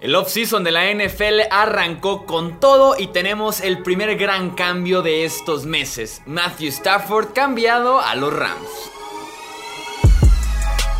El 0.00 0.14
off-season 0.14 0.62
de 0.62 0.70
la 0.70 0.94
NFL 0.94 1.50
arrancó 1.50 2.24
con 2.24 2.60
todo 2.60 2.94
y 2.96 3.08
tenemos 3.08 3.60
el 3.60 3.82
primer 3.82 4.16
gran 4.16 4.50
cambio 4.50 5.02
de 5.02 5.24
estos 5.24 5.66
meses. 5.66 6.22
Matthew 6.24 6.68
Stafford 6.68 7.32
cambiado 7.34 8.00
a 8.00 8.14
los 8.14 8.32
Rams. 8.32 8.92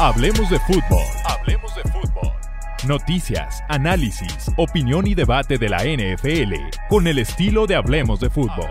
Hablemos 0.01 0.51
de 0.51 0.59
fútbol. 0.61 1.05
Hablemos 1.25 1.73
de 1.77 1.83
fútbol. 1.83 2.33
Noticias, 2.89 3.63
análisis, 3.69 4.51
opinión 4.57 5.07
y 5.07 5.15
debate 5.15 5.59
de 5.59 5.69
la 5.69 5.85
NFL 5.85 6.55
con 6.89 7.07
el 7.07 7.21
estilo 7.21 7.69
de 7.69 7.77
Hablemos 7.77 8.19
de 8.19 8.31
fútbol. 8.31 8.71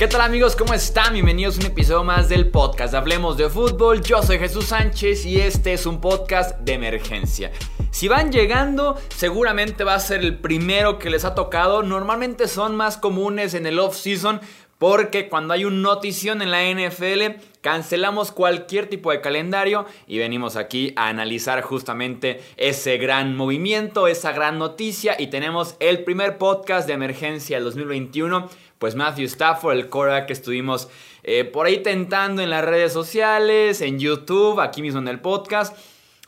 ¿Qué 0.00 0.08
tal 0.08 0.22
amigos? 0.22 0.56
¿Cómo 0.56 0.72
están? 0.72 1.12
Bienvenidos 1.12 1.58
a 1.58 1.60
un 1.60 1.66
episodio 1.66 2.04
más 2.04 2.30
del 2.30 2.48
podcast 2.48 2.94
Hablemos 2.94 3.36
de 3.36 3.50
Fútbol. 3.50 4.00
Yo 4.00 4.22
soy 4.22 4.38
Jesús 4.38 4.68
Sánchez 4.68 5.26
y 5.26 5.38
este 5.38 5.74
es 5.74 5.84
un 5.84 6.00
podcast 6.00 6.58
de 6.60 6.72
emergencia. 6.72 7.52
Si 7.90 8.08
van 8.08 8.32
llegando, 8.32 8.98
seguramente 9.14 9.84
va 9.84 9.92
a 9.92 10.00
ser 10.00 10.20
el 10.20 10.38
primero 10.38 10.98
que 10.98 11.10
les 11.10 11.26
ha 11.26 11.34
tocado. 11.34 11.82
Normalmente 11.82 12.48
son 12.48 12.76
más 12.76 12.96
comunes 12.96 13.52
en 13.52 13.66
el 13.66 13.78
off-season 13.78 14.40
porque 14.78 15.28
cuando 15.28 15.52
hay 15.52 15.66
un 15.66 15.82
notición 15.82 16.40
en 16.40 16.50
la 16.50 16.62
NFL, 16.62 17.38
cancelamos 17.60 18.32
cualquier 18.32 18.86
tipo 18.86 19.10
de 19.10 19.20
calendario 19.20 19.84
y 20.06 20.16
venimos 20.16 20.56
aquí 20.56 20.94
a 20.96 21.08
analizar 21.08 21.60
justamente 21.60 22.40
ese 22.56 22.96
gran 22.96 23.36
movimiento, 23.36 24.06
esa 24.06 24.32
gran 24.32 24.58
noticia 24.58 25.16
y 25.18 25.26
tenemos 25.26 25.76
el 25.78 26.04
primer 26.04 26.38
podcast 26.38 26.86
de 26.86 26.94
emergencia 26.94 27.58
del 27.58 27.64
2021 27.64 28.48
pues 28.80 28.94
Matthew 28.94 29.26
Stafford, 29.26 29.76
el 29.76 29.88
quarterback 29.90 30.26
que 30.26 30.32
estuvimos 30.32 30.88
eh, 31.22 31.44
por 31.44 31.66
ahí 31.66 31.82
tentando 31.82 32.40
en 32.40 32.48
las 32.48 32.64
redes 32.64 32.94
sociales, 32.94 33.82
en 33.82 33.98
YouTube, 34.00 34.58
aquí 34.58 34.80
mismo 34.80 35.00
en 35.00 35.08
el 35.08 35.20
podcast. 35.20 35.76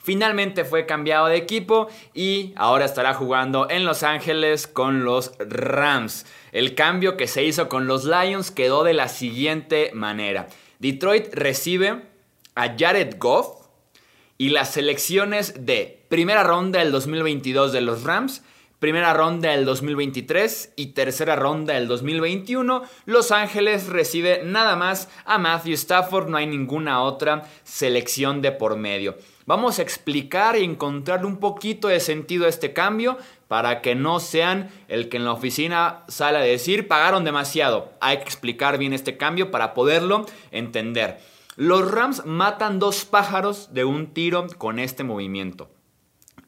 Finalmente 0.03 0.67
fue 0.67 0.85
cambiado 0.85 1.29
de 1.29 1.37
equipo 1.37 1.89
y 2.13 2.53
ahora 2.57 2.85
estará 2.85 3.15
jugando 3.15 3.71
en 3.71 3.87
Los 3.87 4.03
Ángeles 4.03 4.67
con 4.67 5.05
los 5.05 5.33
Rams. 5.39 6.27
El 6.53 6.75
cambio 6.75 7.17
que 7.17 7.27
se 7.27 7.43
hizo 7.43 7.71
con 7.71 7.87
los 7.87 8.05
Lions 8.05 8.51
quedó 8.51 8.85
de 8.85 8.93
la 8.93 9.09
siguiente 9.09 9.91
manera. 9.95 10.47
Detroit 10.79 11.33
recibe 11.33 12.03
a 12.55 12.77
Jared 12.79 13.17
Goff 13.19 13.67
y 14.37 14.51
las 14.51 14.75
selecciones 14.75 15.65
de 15.65 16.05
primera 16.11 16.43
ronda 16.43 16.81
del 16.81 16.93
2022 16.93 17.73
de 17.73 17.81
los 17.81 18.03
Rams 18.03 18.43
primera 18.83 19.15
ronda 19.15 19.53
del 19.53 19.65
2023 19.65 20.73
y 20.75 20.87
tercera 20.87 21.37
ronda 21.37 21.75
del 21.75 21.87
2021. 21.87 22.83
Los 23.05 23.31
Ángeles 23.31 23.87
recibe 23.87 24.43
nada 24.45 24.75
más 24.75 25.09
a 25.25 25.39
Matthew 25.39 25.75
Stafford, 25.75 26.29
no 26.29 26.37
hay 26.37 26.49
ninguna 26.49 27.01
otra 27.05 27.45
selección 27.63 28.43
de 28.43 28.51
por 28.51 28.77
medio. 28.77 29.17
Vamos 29.47 29.79
a 29.79 29.83
explicar 29.83 30.59
y 30.59 30.65
encontrar 30.65 31.25
un 31.25 31.37
poquito 31.37 31.87
de 31.87 32.01
sentido 32.01 32.45
a 32.45 32.49
este 32.49 32.73
cambio 32.73 33.19
para 33.47 33.83
que 33.83 33.95
no 33.95 34.19
sean 34.19 34.69
el 34.89 35.09
que 35.09 35.19
en 35.19 35.27
la 35.27 35.33
oficina 35.33 36.03
sale 36.09 36.39
a 36.39 36.43
decir 36.43 36.89
pagaron 36.89 37.23
demasiado. 37.23 37.93
Hay 38.01 38.17
que 38.17 38.25
explicar 38.25 38.79
bien 38.79 38.93
este 38.93 39.17
cambio 39.17 39.53
para 39.53 39.75
poderlo 39.75 40.27
entender. 40.51 41.21
Los 41.55 41.89
Rams 41.89 42.27
matan 42.27 42.81
dos 42.81 43.05
pájaros 43.05 43.73
de 43.73 43.85
un 43.85 44.09
tiro 44.09 44.49
con 44.59 44.81
este 44.81 45.05
movimiento. 45.05 45.71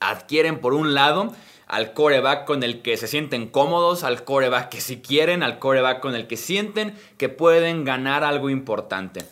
Adquieren 0.01 0.59
por 0.59 0.75
un 0.75 0.95
lado 0.95 1.33
al 1.67 1.93
coreback 1.93 2.45
con 2.45 2.63
el 2.63 2.83
que 2.83 2.97
se 2.97 3.07
sienten 3.07 3.49
cómodos, 3.49 4.05
al 4.05 4.25
coreback 4.25 4.69
que 4.69 4.81
si 4.81 5.01
quieren, 5.01 5.43
al 5.43 5.59
coreback 5.59 6.01
con 6.01 6.15
el 6.15 6.27
que 6.27 6.37
sienten 6.37 6.95
que 7.19 7.29
pueden 7.29 7.85
ganar 7.85 8.25
algo 8.25 8.51
importante. 8.51 9.25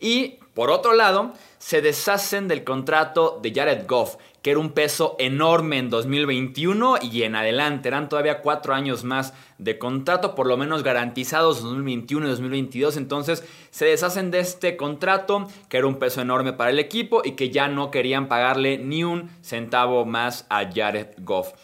Y 0.00 0.38
por 0.54 0.70
otro 0.70 0.92
lado, 0.92 1.32
se 1.58 1.82
deshacen 1.82 2.46
del 2.46 2.62
contrato 2.62 3.40
de 3.42 3.52
Jared 3.52 3.86
Goff, 3.86 4.16
que 4.44 4.50
era 4.50 4.60
un 4.60 4.72
peso 4.72 5.16
enorme 5.18 5.78
en 5.78 5.88
2021 5.88 6.96
y 7.00 7.22
en 7.22 7.34
adelante. 7.34 7.88
Eran 7.88 8.10
todavía 8.10 8.42
cuatro 8.42 8.74
años 8.74 9.02
más 9.02 9.32
de 9.56 9.78
contrato, 9.78 10.34
por 10.34 10.46
lo 10.46 10.58
menos 10.58 10.82
garantizados 10.82 11.62
2021 11.62 12.26
y 12.26 12.28
2022. 12.28 12.98
Entonces 12.98 13.42
se 13.70 13.86
deshacen 13.86 14.30
de 14.30 14.40
este 14.40 14.76
contrato, 14.76 15.48
que 15.70 15.78
era 15.78 15.86
un 15.86 15.98
peso 15.98 16.20
enorme 16.20 16.52
para 16.52 16.68
el 16.68 16.78
equipo 16.78 17.22
y 17.24 17.36
que 17.36 17.48
ya 17.48 17.68
no 17.68 17.90
querían 17.90 18.28
pagarle 18.28 18.76
ni 18.76 19.02
un 19.02 19.30
centavo 19.40 20.04
más 20.04 20.44
a 20.50 20.70
Jared 20.70 21.14
Goff. 21.20 21.54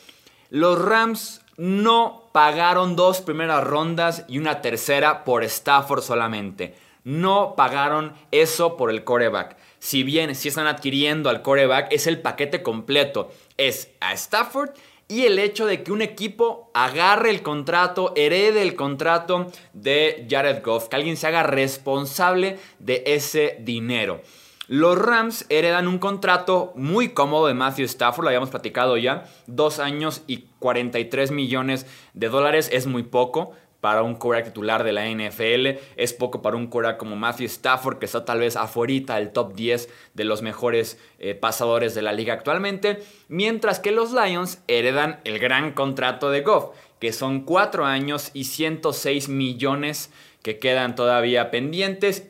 Los 0.48 0.80
Rams 0.80 1.42
no 1.58 2.30
pagaron 2.32 2.97
dos 2.97 3.20
primeras 3.20 3.62
rondas 3.62 4.24
y 4.26 4.38
una 4.38 4.62
tercera 4.62 5.24
por 5.24 5.44
Stafford 5.44 6.00
solamente. 6.00 6.74
No 7.04 7.52
pagaron 7.58 8.14
eso 8.30 8.78
por 8.78 8.88
el 8.88 9.04
coreback. 9.04 9.59
Si 9.80 10.02
bien 10.02 10.34
si 10.34 10.48
están 10.48 10.66
adquiriendo 10.66 11.30
al 11.30 11.42
coreback, 11.42 11.91
es 11.91 12.06
el 12.06 12.20
paquete 12.20 12.62
completo. 12.62 13.32
Es 13.56 13.91
a 14.00 14.12
Stafford 14.12 14.70
y 15.08 15.24
el 15.24 15.38
hecho 15.38 15.66
de 15.66 15.82
que 15.82 15.91
un 15.91 16.02
equipo 16.02 16.70
agarre 16.74 17.30
el 17.30 17.42
contrato, 17.42 18.12
herede 18.14 18.62
el 18.62 18.76
contrato 18.76 19.50
de 19.72 20.26
Jared 20.30 20.62
Goff, 20.62 20.88
que 20.88 20.96
alguien 20.96 21.16
se 21.16 21.26
haga 21.26 21.42
responsable 21.42 22.58
de 22.78 23.02
ese 23.06 23.56
dinero. 23.60 24.20
Los 24.68 24.96
Rams 24.96 25.46
heredan 25.48 25.88
un 25.88 25.98
contrato 25.98 26.72
muy 26.76 27.08
cómodo 27.08 27.48
de 27.48 27.54
Matthew 27.54 27.86
Stafford, 27.86 28.22
lo 28.22 28.28
habíamos 28.28 28.50
platicado 28.50 28.97
ya, 28.98 29.24
dos 29.48 29.80
años 29.80 30.22
y 30.28 30.44
43 30.60 31.32
millones 31.32 31.86
de 32.14 32.28
dólares, 32.28 32.70
es 32.72 32.86
muy 32.86 33.02
poco 33.02 33.52
para 33.80 34.02
un 34.02 34.14
quarterback 34.14 34.52
titular 34.52 34.84
de 34.84 34.92
la 34.92 35.08
NFL, 35.08 35.80
es 35.96 36.12
poco 36.12 36.42
para 36.42 36.56
un 36.56 36.66
quarterback 36.66 36.98
como 36.98 37.16
Matthew 37.16 37.46
Stafford, 37.46 37.98
que 37.98 38.06
está 38.06 38.24
tal 38.24 38.41
vez 38.41 38.56
afuera 38.56 39.16
del 39.16 39.30
top 39.30 39.54
10 39.54 39.88
de 40.14 40.24
los 40.24 40.42
mejores 40.42 40.98
eh, 41.18 41.34
pasadores 41.34 41.94
de 41.94 42.02
la 42.02 42.12
liga 42.12 42.34
actualmente, 42.34 43.02
mientras 43.28 43.78
que 43.78 43.91
los 43.91 44.12
Lions 44.12 44.62
heredan 44.68 45.20
el 45.24 45.38
gran 45.38 45.72
contrato 45.72 46.30
de 46.30 46.42
Goff, 46.42 46.74
que 46.98 47.12
son 47.12 47.41
cuatro 47.41 47.84
años 47.84 48.30
y 48.34 48.44
106 48.44 49.28
millones 49.28 50.10
que 50.42 50.58
quedan 50.58 50.94
todavía 50.94 51.50
pendientes 51.50 52.26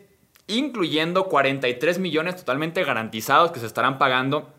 incluyendo 0.50 1.26
43 1.26 1.98
millones 1.98 2.36
totalmente 2.36 2.82
garantizados 2.84 3.52
que 3.52 3.60
se 3.60 3.66
estarán 3.66 3.98
pagando 3.98 4.52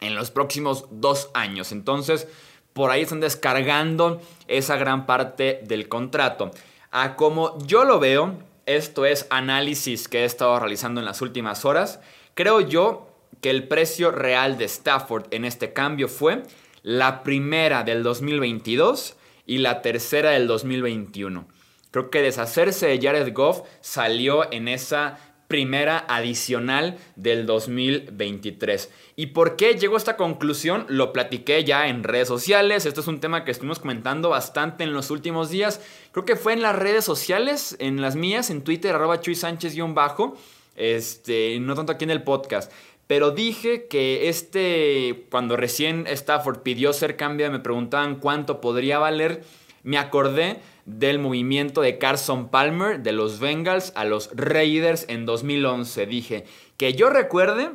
en 0.00 0.14
los 0.14 0.30
próximos 0.30 0.86
dos 0.90 1.30
años. 1.34 1.72
Entonces, 1.72 2.28
por 2.74 2.90
ahí 2.90 3.02
están 3.02 3.20
descargando 3.20 4.20
esa 4.46 4.76
gran 4.76 5.06
parte 5.06 5.60
del 5.64 5.88
contrato. 5.88 6.50
A 6.90 7.16
como 7.16 7.58
yo 7.66 7.84
lo 7.84 7.98
veo, 7.98 8.34
esto 8.66 9.06
es 9.06 9.26
análisis 9.30 10.08
que 10.08 10.20
he 10.20 10.24
estado 10.24 10.58
realizando 10.58 11.00
en 11.00 11.06
las 11.06 11.22
últimas 11.22 11.64
horas, 11.64 12.00
creo 12.34 12.60
yo 12.60 13.08
que 13.40 13.50
el 13.50 13.68
precio 13.68 14.10
real 14.10 14.58
de 14.58 14.66
Stafford 14.66 15.26
en 15.30 15.44
este 15.44 15.72
cambio 15.72 16.08
fue 16.08 16.42
la 16.82 17.22
primera 17.22 17.82
del 17.82 18.02
2022 18.02 19.16
y 19.46 19.58
la 19.58 19.82
tercera 19.82 20.30
del 20.30 20.46
2021. 20.46 21.46
Creo 21.90 22.10
que 22.10 22.22
deshacerse 22.22 22.86
de 22.86 23.00
Jared 23.00 23.32
Goff 23.32 23.62
salió 23.80 24.52
en 24.52 24.68
esa 24.68 25.18
primera 25.48 26.04
adicional 26.08 26.98
del 27.16 27.46
2023. 27.46 28.90
¿Y 29.16 29.26
por 29.26 29.56
qué 29.56 29.74
llego 29.74 29.94
a 29.94 29.98
esta 29.98 30.16
conclusión? 30.16 30.86
Lo 30.88 31.12
platiqué 31.12 31.64
ya 31.64 31.88
en 31.88 32.02
redes 32.02 32.28
sociales. 32.28 32.86
Esto 32.86 33.00
es 33.00 33.06
un 33.06 33.20
tema 33.20 33.44
que 33.44 33.50
estuvimos 33.50 33.78
comentando 33.78 34.30
bastante 34.30 34.84
en 34.84 34.92
los 34.92 35.10
últimos 35.10 35.50
días. 35.50 35.80
Creo 36.12 36.24
que 36.24 36.36
fue 36.36 36.52
en 36.52 36.62
las 36.62 36.76
redes 36.76 37.04
sociales, 37.04 37.76
en 37.78 38.00
las 38.00 38.16
mías, 38.16 38.50
en 38.50 38.62
Twitter, 38.62 38.94
arroba 38.94 39.20
Chuy 39.20 39.34
Sánchez-bajo. 39.34 40.36
Este, 40.76 41.58
no 41.60 41.74
tanto 41.74 41.92
aquí 41.92 42.04
en 42.04 42.10
el 42.10 42.22
podcast. 42.22 42.72
Pero 43.06 43.30
dije 43.32 43.86
que 43.86 44.28
este, 44.28 45.26
cuando 45.30 45.56
recién 45.56 46.06
Stafford 46.06 46.60
pidió 46.62 46.92
ser 46.92 47.16
cambiado, 47.16 47.52
me 47.52 47.60
preguntaban 47.60 48.16
cuánto 48.16 48.60
podría 48.60 48.98
valer. 48.98 49.44
Me 49.84 49.98
acordé 49.98 50.60
del 50.86 51.18
movimiento 51.18 51.82
de 51.82 51.98
Carson 51.98 52.48
Palmer 52.48 53.00
de 53.00 53.12
los 53.12 53.38
Bengals 53.38 53.92
a 53.94 54.04
los 54.04 54.30
Raiders 54.34 55.04
en 55.08 55.26
2011. 55.26 56.06
Dije 56.06 56.44
que 56.76 56.94
yo 56.94 57.10
recuerde 57.10 57.70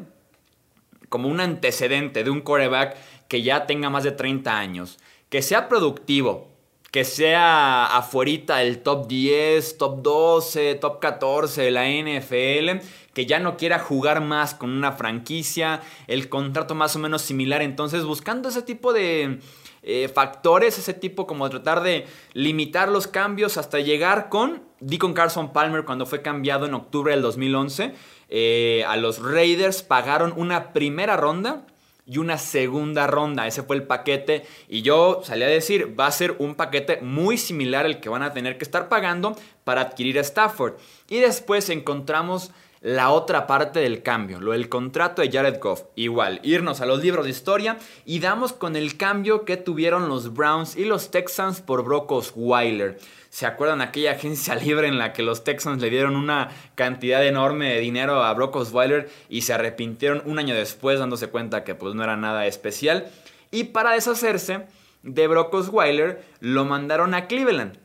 como 1.08 1.30
un 1.30 1.40
antecedente 1.40 2.24
de 2.24 2.32
un 2.32 2.42
coreback 2.42 2.98
que 3.28 3.44
ya 3.44 3.68
tenga 3.68 3.90
más 3.92 4.04
de 4.04 4.12
30 4.12 4.58
años, 4.58 4.98
que 5.30 5.44
sea 5.44 5.70
productivo, 5.70 6.50
que 6.92 7.04
sea 7.04 7.86
afuerita 7.98 8.58
del 8.58 8.80
top 8.80 9.08
10, 9.08 9.78
top 9.78 10.02
12, 10.02 10.76
top 10.76 11.00
14 11.00 11.62
de 11.62 11.72
la 11.72 11.88
NFL, 11.88 12.86
que 13.14 13.26
ya 13.26 13.40
no 13.40 13.58
quiera 13.58 13.80
jugar 13.80 14.22
más 14.22 14.56
con 14.56 14.72
una 14.72 14.94
franquicia, 14.94 15.82
el 16.08 16.30
contrato 16.30 16.76
más 16.76 16.96
o 16.96 17.00
menos 17.00 17.22
similar. 17.22 17.62
Entonces, 17.62 18.06
buscando 18.06 18.50
ese 18.50 18.64
tipo 18.64 18.92
de, 18.94 19.40
eh, 19.82 20.10
factores, 20.14 20.78
ese 20.78 20.94
tipo 20.94 21.26
como 21.26 21.50
tratar 21.50 21.82
de 21.82 22.06
limitar 22.34 22.90
los 22.90 23.08
cambios 23.08 23.58
hasta 23.58 23.80
llegar 23.80 24.30
con 24.30 24.62
Deacon 24.82 25.14
Carson 25.14 25.54
Palmer 25.54 25.86
cuando 25.86 26.06
fue 26.06 26.22
cambiado 26.22 26.66
en 26.66 26.74
octubre 26.74 27.14
del 27.14 27.22
2011. 27.22 27.94
Eh, 28.30 28.84
a 28.88 28.98
los 28.98 29.22
Raiders 29.22 29.82
pagaron 29.82 30.34
una 30.36 30.74
primera 30.74 31.18
ronda 31.18 31.66
y 32.10 32.18
una 32.18 32.40
segunda 32.40 33.06
ronda. 33.06 33.46
Ese 33.46 33.62
fue 33.62 33.76
el 33.76 33.84
paquete 33.84 34.46
y 34.68 34.82
yo 34.82 35.22
salí 35.24 35.44
a 35.44 35.48
decir, 35.48 35.98
va 35.98 36.08
a 36.08 36.12
ser 36.12 36.36
un 36.40 36.56
paquete 36.56 37.00
muy 37.02 37.38
similar 37.38 37.86
al 37.86 38.00
que 38.00 38.10
van 38.10 38.24
a 38.24 38.34
tener 38.34 38.58
que 38.58 38.64
estar 38.64 38.90
pagando 38.90 39.36
para 39.64 39.82
adquirir 39.82 40.18
a 40.18 40.22
Stafford. 40.22 40.74
Y 41.08 41.20
después 41.20 41.70
encontramos 41.70 42.52
la 42.82 43.12
otra 43.12 43.46
parte 43.46 43.80
del 43.80 44.04
cambio, 44.04 44.40
lo 44.40 44.54
del 44.54 44.70
contrato 44.70 45.22
de 45.22 45.32
Jared 45.32 45.60
Goff. 45.60 45.84
Igual, 45.96 46.40
irnos 46.44 46.80
a 46.80 46.86
los 46.86 47.02
libros 47.02 47.26
de 47.26 47.32
historia 47.32 47.78
y 48.06 48.20
damos 48.20 48.54
con 48.54 48.76
el 48.76 48.96
cambio 48.96 49.44
que 49.44 49.58
tuvieron 49.58 50.08
los 50.08 50.34
Browns 50.34 50.78
y 50.78 50.86
los 50.86 51.12
Texans 51.12 51.60
por 51.62 51.84
Brock 51.84 52.12
Osweiler. 52.12 52.98
¿Se 53.30 53.46
acuerdan 53.46 53.82
aquella 53.82 54.14
agencia 54.14 54.56
libre 54.64 54.88
en 54.88 54.98
la 54.98 55.12
que 55.12 55.24
los 55.24 55.44
Texans 55.44 55.82
le 55.82 55.90
dieron 55.90 56.16
una 56.16 56.50
cantidad 56.76 57.26
enorme 57.26 57.74
de 57.74 57.82
dinero 57.82 58.24
a 58.24 58.34
Brock 58.34 58.56
Osweiler 58.56 59.10
y 59.28 59.42
se 59.42 59.54
arrepintieron 59.54 60.24
un 60.26 60.40
año 60.40 60.56
después 60.56 61.00
dándose 61.00 61.28
cuenta 61.28 61.64
que 61.64 61.76
pues 61.76 61.96
no 61.96 62.04
era 62.04 62.16
nada 62.16 62.46
especial? 62.46 63.12
Y 63.52 63.66
para 63.66 63.92
deshacerse 63.92 64.68
de 65.04 65.28
Brock 65.28 65.54
Osweiler 65.54 66.24
lo 66.40 66.64
mandaron 66.66 67.14
a 67.14 67.28
Cleveland 67.28 67.78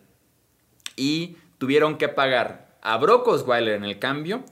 y 0.96 1.36
tuvieron 1.58 1.98
que 1.98 2.08
pagar 2.08 2.76
a 2.80 2.96
Brock 2.98 3.26
Osweiler 3.26 3.74
en 3.74 3.84
el 3.84 3.98
cambio 3.98 4.44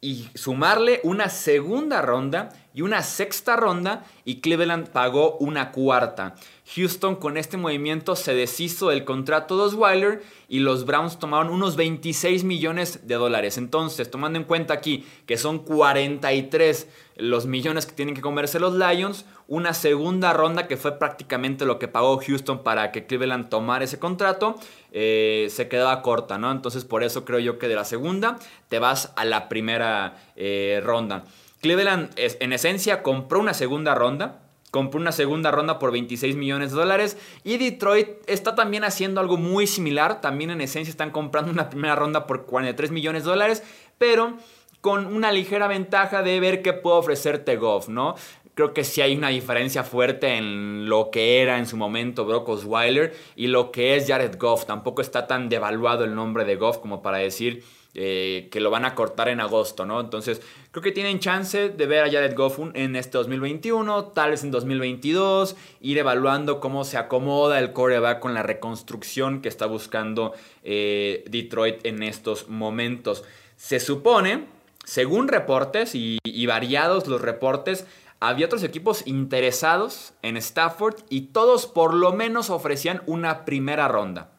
y 0.00 0.28
sumarle 0.34 1.00
una 1.04 1.28
segunda 1.28 2.02
ronda 2.02 2.48
y 2.72 2.82
una 2.82 3.02
sexta 3.02 3.56
ronda 3.56 4.04
y 4.24 4.40
Cleveland 4.40 4.88
pagó 4.90 5.36
una 5.38 5.72
cuarta. 5.72 6.34
Houston 6.74 7.16
con 7.16 7.36
este 7.36 7.56
movimiento 7.56 8.14
se 8.14 8.34
deshizo 8.34 8.90
del 8.90 9.04
contrato 9.04 9.56
de 9.56 9.64
Osweiler 9.64 10.22
y 10.48 10.60
los 10.60 10.86
Browns 10.86 11.18
tomaron 11.18 11.52
unos 11.52 11.74
26 11.74 12.44
millones 12.44 13.08
de 13.08 13.14
dólares. 13.16 13.58
Entonces, 13.58 14.08
tomando 14.08 14.38
en 14.38 14.44
cuenta 14.44 14.74
aquí 14.74 15.04
que 15.26 15.36
son 15.36 15.60
43 15.60 16.88
los 17.16 17.46
millones 17.46 17.86
que 17.86 17.92
tienen 17.92 18.14
que 18.14 18.20
comerse 18.20 18.60
los 18.60 18.74
Lions, 18.74 19.26
una 19.48 19.74
segunda 19.74 20.32
ronda 20.32 20.68
que 20.68 20.76
fue 20.76 20.98
prácticamente 20.98 21.66
lo 21.66 21.78
que 21.78 21.88
pagó 21.88 22.18
Houston 22.18 22.62
para 22.62 22.92
que 22.92 23.06
Cleveland 23.06 23.48
tomara 23.48 23.84
ese 23.84 23.98
contrato, 23.98 24.54
eh, 24.92 25.48
se 25.50 25.68
quedaba 25.68 26.02
corta, 26.02 26.38
¿no? 26.38 26.50
Entonces 26.50 26.84
por 26.84 27.02
eso 27.02 27.24
creo 27.24 27.40
yo 27.40 27.58
que 27.58 27.68
de 27.68 27.74
la 27.74 27.84
segunda 27.84 28.38
te 28.68 28.78
vas 28.78 29.12
a 29.16 29.24
la 29.24 29.48
primera 29.48 30.16
eh, 30.36 30.80
ronda. 30.84 31.24
Cleveland 31.60 32.10
en 32.16 32.52
esencia 32.52 33.02
compró 33.02 33.40
una 33.40 33.54
segunda 33.54 33.94
ronda, 33.94 34.42
compró 34.70 35.00
una 35.00 35.12
segunda 35.12 35.50
ronda 35.50 35.78
por 35.78 35.92
26 35.92 36.36
millones 36.36 36.70
de 36.70 36.78
dólares 36.78 37.18
y 37.44 37.58
Detroit 37.58 38.08
está 38.26 38.54
también 38.54 38.84
haciendo 38.84 39.20
algo 39.20 39.36
muy 39.36 39.66
similar, 39.66 40.20
también 40.20 40.50
en 40.50 40.60
esencia 40.60 40.90
están 40.90 41.10
comprando 41.10 41.52
una 41.52 41.68
primera 41.68 41.96
ronda 41.96 42.26
por 42.26 42.46
43 42.46 42.90
millones 42.90 43.24
de 43.24 43.30
dólares, 43.30 43.62
pero 43.98 44.38
con 44.80 45.06
una 45.06 45.32
ligera 45.32 45.68
ventaja 45.68 46.22
de 46.22 46.40
ver 46.40 46.62
qué 46.62 46.72
puede 46.72 46.96
ofrecerte 46.96 47.56
Goff, 47.56 47.88
¿no? 47.88 48.14
Creo 48.54 48.72
que 48.74 48.84
sí 48.84 49.00
hay 49.00 49.16
una 49.16 49.28
diferencia 49.28 49.84
fuerte 49.84 50.36
en 50.36 50.88
lo 50.88 51.10
que 51.10 51.40
era 51.40 51.58
en 51.58 51.66
su 51.66 51.76
momento 51.76 52.24
Brock 52.24 52.48
Osweiler 52.48 53.14
y 53.36 53.46
lo 53.46 53.70
que 53.70 53.96
es 53.96 54.06
Jared 54.06 54.36
Goff. 54.38 54.66
Tampoco 54.66 55.02
está 55.02 55.26
tan 55.26 55.48
devaluado 55.48 56.04
el 56.04 56.14
nombre 56.14 56.44
de 56.44 56.56
Goff 56.56 56.78
como 56.78 57.00
para 57.00 57.18
decir 57.18 57.64
eh, 57.94 58.48
que 58.52 58.60
lo 58.60 58.70
van 58.70 58.84
a 58.84 58.94
cortar 58.94 59.28
en 59.28 59.40
agosto, 59.40 59.84
¿no? 59.84 60.00
Entonces, 60.00 60.40
creo 60.70 60.82
que 60.82 60.92
tienen 60.92 61.18
chance 61.18 61.70
de 61.70 61.86
ver 61.86 62.04
a 62.04 62.10
Jared 62.10 62.36
Goff 62.36 62.58
en 62.74 62.94
este 62.94 63.18
2021, 63.18 64.04
tal 64.06 64.30
vez 64.30 64.44
en 64.44 64.50
2022, 64.50 65.56
ir 65.80 65.98
evaluando 65.98 66.60
cómo 66.60 66.84
se 66.84 66.98
acomoda 66.98 67.58
el 67.58 67.72
coreback 67.72 68.20
con 68.20 68.34
la 68.34 68.42
reconstrucción 68.42 69.42
que 69.42 69.48
está 69.48 69.66
buscando 69.66 70.34
eh, 70.62 71.24
Detroit 71.28 71.84
en 71.84 72.02
estos 72.02 72.48
momentos. 72.48 73.24
Se 73.56 73.80
supone, 73.80 74.46
según 74.84 75.28
reportes 75.28 75.92
y 75.94 76.46
variados 76.46 77.08
los 77.08 77.20
reportes, 77.20 77.86
había 78.20 78.46
otros 78.46 78.62
equipos 78.62 79.06
interesados 79.06 80.12
en 80.22 80.36
Stafford 80.36 80.96
y 81.08 81.22
todos 81.32 81.66
por 81.66 81.94
lo 81.94 82.12
menos 82.12 82.50
ofrecían 82.50 83.02
una 83.06 83.44
primera 83.46 83.88
ronda. 83.88 84.30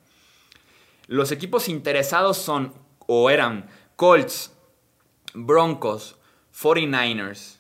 Los 1.08 1.32
equipos 1.32 1.68
interesados 1.68 2.38
son 2.38 2.74
o 3.14 3.30
eran 3.30 3.68
Colts, 3.98 4.54
Broncos, 5.34 6.16
49ers, 6.58 7.58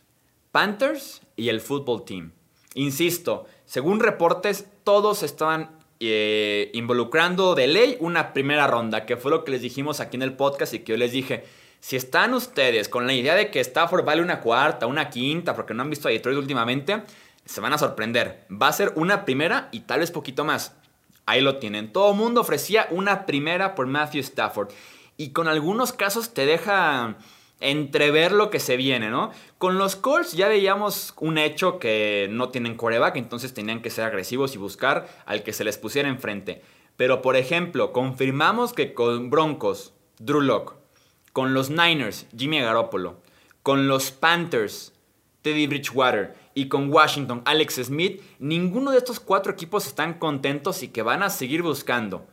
Panthers 0.54 1.22
y 1.36 1.50
el 1.50 1.60
Football 1.60 2.06
Team. 2.06 2.32
Insisto, 2.74 3.48
según 3.66 4.00
reportes, 4.00 4.68
todos 4.86 5.24
estaban 5.24 5.78
eh, 6.00 6.72
involucrando 6.74 7.54
de 7.54 7.68
ley 7.68 7.98
una 8.00 8.32
primera 8.32 8.66
ronda, 8.66 9.06
que 9.06 9.18
fue 9.18 9.30
lo 9.30 9.44
que 9.44 9.52
les 9.52 9.62
dijimos 9.62 10.00
aquí 10.00 10.16
en 10.16 10.22
el 10.22 10.38
podcast 10.38 10.74
y 10.74 10.80
que 10.80 10.94
yo 10.94 10.98
les 10.98 11.12
dije, 11.12 11.44
si 11.82 11.98
están 11.98 12.34
ustedes 12.34 12.88
con 12.88 13.06
la 13.06 13.12
idea 13.12 13.36
de 13.36 13.52
que 13.52 13.60
Stafford 13.60 14.06
vale 14.06 14.22
una 14.22 14.40
cuarta, 14.40 14.88
una 14.88 15.10
quinta, 15.10 15.54
porque 15.54 15.74
no 15.74 15.82
han 15.82 15.90
visto 15.90 16.08
a 16.08 16.12
Detroit 16.12 16.38
últimamente, 16.38 17.04
se 17.44 17.60
van 17.60 17.74
a 17.74 17.78
sorprender. 17.78 18.46
Va 18.50 18.70
a 18.70 18.74
ser 18.74 18.94
una 18.96 19.26
primera 19.26 19.68
y 19.74 19.82
tal 19.82 20.00
vez 20.00 20.12
poquito 20.12 20.46
más. 20.46 20.78
Ahí 21.26 21.42
lo 21.42 21.58
tienen. 21.58 21.92
Todo 21.92 22.12
el 22.12 22.18
mundo 22.18 22.40
ofrecía 22.40 22.88
una 22.90 23.26
primera 23.26 23.76
por 23.76 23.88
Matthew 23.88 24.22
Stafford. 24.22 24.70
Y 25.22 25.34
con 25.34 25.48
algunos 25.48 25.94
casos 25.94 26.34
te 26.34 26.48
deja 26.48 27.16
entrever 27.60 28.32
lo 28.32 28.50
que 28.50 28.60
se 28.60 28.76
viene, 28.76 29.12
¿no? 29.12 29.30
Con 29.60 29.78
los 29.78 29.96
Colts 29.96 30.34
ya 30.34 30.48
veíamos 30.48 31.14
un 31.20 31.38
hecho 31.38 31.78
que 31.78 32.28
no 32.32 32.50
tienen 32.50 32.76
coreback, 32.76 33.18
entonces 33.18 33.54
tenían 33.54 33.84
que 33.84 33.92
ser 33.92 34.06
agresivos 34.06 34.56
y 34.56 34.58
buscar 34.58 35.08
al 35.28 35.44
que 35.44 35.54
se 35.54 35.64
les 35.64 35.78
pusiera 35.78 36.10
enfrente. 36.10 36.64
Pero 36.98 37.22
por 37.22 37.36
ejemplo, 37.36 37.92
confirmamos 37.92 38.74
que 38.74 38.96
con 38.96 39.30
Broncos, 39.30 39.94
Drew 40.18 40.42
Locke, 40.42 40.74
con 41.34 41.54
los 41.54 41.70
Niners, 41.70 42.26
Jimmy 42.36 42.60
Garoppolo, 42.60 43.22
con 43.62 43.88
los 43.88 44.10
Panthers, 44.10 44.92
Teddy 45.44 45.68
Bridgewater 45.68 46.34
y 46.56 46.68
con 46.68 46.92
Washington, 46.92 47.44
Alex 47.46 47.76
Smith, 47.76 48.24
ninguno 48.40 48.90
de 48.90 48.98
estos 48.98 49.20
cuatro 49.20 49.52
equipos 49.52 49.86
están 49.86 50.16
contentos 50.16 50.82
y 50.82 50.88
que 50.88 51.04
van 51.04 51.22
a 51.22 51.30
seguir 51.30 51.62
buscando. 51.62 52.26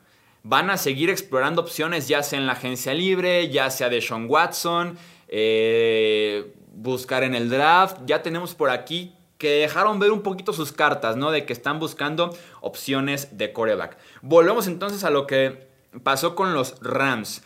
Van 0.42 0.70
a 0.70 0.76
seguir 0.76 1.10
explorando 1.10 1.60
opciones 1.60 2.08
ya 2.08 2.22
sea 2.22 2.38
en 2.38 2.46
la 2.46 2.52
agencia 2.52 2.94
libre, 2.94 3.50
ya 3.50 3.70
sea 3.70 3.88
de 3.88 4.00
Sean 4.00 4.26
Watson, 4.28 4.96
eh, 5.28 6.54
buscar 6.72 7.24
en 7.24 7.34
el 7.34 7.50
draft. 7.50 7.98
Ya 8.06 8.22
tenemos 8.22 8.54
por 8.54 8.70
aquí 8.70 9.14
que 9.38 9.50
dejaron 9.50 9.98
ver 9.98 10.10
un 10.10 10.22
poquito 10.22 10.52
sus 10.52 10.72
cartas, 10.72 11.16
¿no? 11.16 11.30
De 11.30 11.46
que 11.46 11.52
están 11.52 11.78
buscando 11.78 12.36
opciones 12.60 13.38
de 13.38 13.52
coreback. 13.52 13.96
Volvemos 14.20 14.66
entonces 14.66 15.04
a 15.04 15.10
lo 15.10 15.26
que 15.26 15.68
pasó 16.02 16.34
con 16.34 16.54
los 16.54 16.76
Rams. 16.80 17.42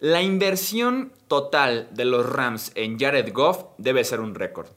La 0.00 0.22
inversión 0.22 1.12
total 1.26 1.88
de 1.92 2.04
los 2.04 2.24
Rams 2.24 2.72
en 2.74 2.98
Jared 2.98 3.32
Goff 3.32 3.64
debe 3.78 4.04
ser 4.04 4.20
un 4.20 4.34
récord. 4.34 4.68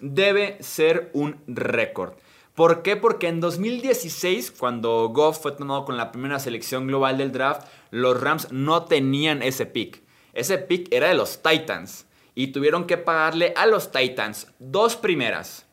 Debe 0.00 0.56
ser 0.60 1.10
un 1.14 1.42
récord. 1.46 2.14
¿Por 2.56 2.82
qué? 2.82 2.96
Porque 2.96 3.28
en 3.28 3.40
2016, 3.40 4.50
cuando 4.50 5.10
Goff 5.10 5.42
fue 5.42 5.52
tomado 5.52 5.84
con 5.84 5.98
la 5.98 6.10
primera 6.10 6.38
selección 6.40 6.86
global 6.86 7.18
del 7.18 7.30
draft, 7.30 7.68
los 7.90 8.18
Rams 8.18 8.50
no 8.50 8.86
tenían 8.86 9.42
ese 9.42 9.66
pick. 9.66 10.02
Ese 10.32 10.56
pick 10.56 10.90
era 10.90 11.08
de 11.08 11.14
los 11.14 11.42
Titans. 11.42 12.06
Y 12.34 12.48
tuvieron 12.48 12.86
que 12.86 12.96
pagarle 12.96 13.52
a 13.56 13.66
los 13.66 13.92
Titans 13.92 14.46
dos 14.58 14.96
primeras, 14.96 15.66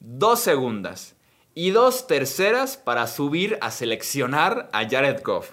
dos 0.00 0.40
segundas 0.40 1.14
y 1.54 1.70
dos 1.70 2.06
terceras 2.06 2.78
para 2.78 3.06
subir 3.06 3.58
a 3.60 3.70
seleccionar 3.70 4.70
a 4.72 4.88
Jared 4.88 5.22
Goff. 5.22 5.52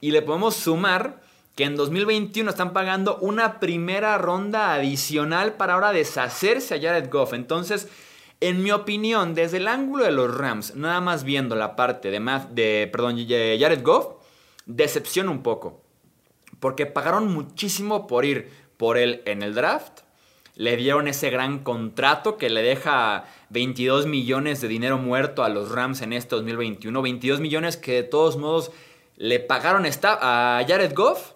Y 0.00 0.12
le 0.12 0.22
podemos 0.22 0.54
sumar 0.54 1.22
que 1.56 1.64
en 1.64 1.74
2021 1.74 2.50
están 2.50 2.72
pagando 2.72 3.16
una 3.18 3.58
primera 3.58 4.16
ronda 4.18 4.74
adicional 4.74 5.54
para 5.54 5.74
ahora 5.74 5.92
deshacerse 5.92 6.76
a 6.76 6.80
Jared 6.80 7.10
Goff. 7.10 7.32
Entonces, 7.32 7.88
en 8.42 8.60
mi 8.60 8.72
opinión, 8.72 9.34
desde 9.34 9.58
el 9.58 9.68
ángulo 9.68 10.04
de 10.04 10.10
los 10.10 10.36
Rams, 10.36 10.74
nada 10.74 11.00
más 11.00 11.22
viendo 11.22 11.54
la 11.54 11.76
parte 11.76 12.10
de, 12.10 12.18
de 12.50 12.88
perdón, 12.90 13.16
Jared 13.16 13.82
Goff, 13.84 14.16
decepciona 14.66 15.30
un 15.30 15.44
poco. 15.44 15.80
Porque 16.58 16.86
pagaron 16.86 17.32
muchísimo 17.32 18.08
por 18.08 18.24
ir 18.24 18.50
por 18.76 18.98
él 18.98 19.22
en 19.26 19.44
el 19.44 19.54
draft. 19.54 20.00
Le 20.56 20.76
dieron 20.76 21.06
ese 21.06 21.30
gran 21.30 21.60
contrato 21.60 22.36
que 22.36 22.50
le 22.50 22.62
deja 22.62 23.26
22 23.50 24.06
millones 24.06 24.60
de 24.60 24.66
dinero 24.66 24.98
muerto 24.98 25.44
a 25.44 25.48
los 25.48 25.70
Rams 25.70 26.02
en 26.02 26.12
este 26.12 26.34
2021. 26.34 27.00
22 27.00 27.38
millones 27.38 27.76
que 27.76 27.92
de 27.92 28.02
todos 28.02 28.36
modos 28.38 28.72
le 29.16 29.38
pagaron 29.38 29.86
a 29.86 30.64
Jared 30.66 30.94
Goff 30.94 31.32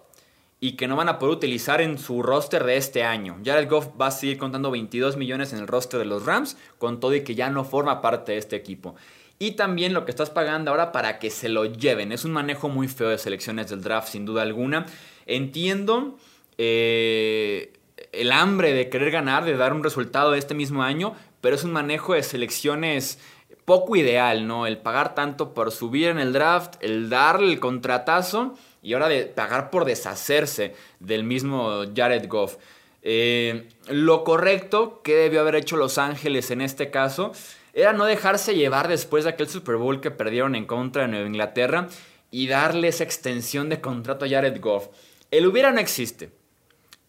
y 0.59 0.73
que 0.73 0.87
no 0.87 0.95
van 0.95 1.09
a 1.09 1.19
poder 1.19 1.35
utilizar 1.35 1.81
en 1.81 1.97
su 1.97 2.23
roster 2.23 2.63
de 2.63 2.77
este 2.77 3.03
año. 3.03 3.37
Jared 3.45 3.69
Goff 3.69 3.89
va 3.99 4.07
a 4.07 4.11
seguir 4.11 4.37
contando 4.37 4.71
22 4.71 5.17
millones 5.17 5.53
en 5.53 5.59
el 5.59 5.67
roster 5.67 5.99
de 5.99 6.05
los 6.05 6.25
Rams, 6.25 6.57
con 6.79 6.99
todo 6.99 7.13
y 7.13 7.23
que 7.23 7.35
ya 7.35 7.49
no 7.49 7.63
forma 7.63 8.01
parte 8.01 8.31
de 8.31 8.39
este 8.39 8.55
equipo. 8.55 8.95
Y 9.39 9.51
también 9.51 9.93
lo 9.93 10.03
que 10.03 10.11
estás 10.11 10.31
pagando 10.31 10.71
ahora 10.71 10.91
para 10.91 11.19
que 11.19 11.29
se 11.29 11.47
lo 11.47 11.65
lleven. 11.65 12.11
Es 12.11 12.25
un 12.25 12.31
manejo 12.31 12.69
muy 12.69 12.87
feo 12.87 13.09
de 13.09 13.19
selecciones 13.19 13.69
del 13.69 13.83
draft, 13.83 14.09
sin 14.09 14.25
duda 14.25 14.41
alguna. 14.41 14.87
Entiendo 15.27 16.17
eh, 16.57 17.73
el 18.11 18.31
hambre 18.31 18.73
de 18.73 18.89
querer 18.89 19.11
ganar, 19.11 19.45
de 19.45 19.55
dar 19.55 19.73
un 19.73 19.83
resultado 19.83 20.33
este 20.33 20.55
mismo 20.55 20.81
año, 20.81 21.13
pero 21.39 21.55
es 21.55 21.63
un 21.63 21.71
manejo 21.71 22.15
de 22.15 22.23
selecciones 22.23 23.19
poco 23.65 23.95
ideal, 23.95 24.47
¿no? 24.47 24.65
El 24.65 24.79
pagar 24.79 25.13
tanto 25.13 25.53
por 25.53 25.71
subir 25.71 26.07
en 26.07 26.19
el 26.19 26.33
draft, 26.33 26.75
el 26.81 27.09
darle 27.09 27.51
el 27.51 27.59
contratazo 27.59 28.55
y 28.87 28.93
ahora 28.93 29.09
de 29.09 29.25
pagar 29.25 29.69
por 29.69 29.83
deshacerse 29.83 30.73
del 31.01 31.25
mismo 31.25 31.83
Jared 31.93 32.25
Goff. 32.29 32.55
Eh, 33.01 33.67
lo 33.89 34.23
correcto 34.23 35.01
que 35.03 35.13
debió 35.13 35.41
haber 35.41 35.55
hecho 35.55 35.75
Los 35.75 35.97
Ángeles 35.97 36.51
en 36.51 36.61
este 36.61 36.89
caso 36.89 37.33
era 37.73 37.91
no 37.91 38.05
dejarse 38.05 38.55
llevar 38.55 38.87
después 38.87 39.25
de 39.25 39.31
aquel 39.31 39.49
Super 39.49 39.75
Bowl 39.75 39.99
que 39.99 40.09
perdieron 40.09 40.55
en 40.55 40.65
contra 40.65 41.01
de 41.01 41.09
Nueva 41.09 41.27
Inglaterra 41.27 41.89
y 42.31 42.47
darle 42.47 42.87
esa 42.87 43.03
extensión 43.03 43.67
de 43.67 43.81
contrato 43.81 44.23
a 44.23 44.29
Jared 44.29 44.61
Goff. 44.61 44.87
El 45.31 45.47
hubiera 45.47 45.73
no 45.73 45.81
existe. 45.81 46.29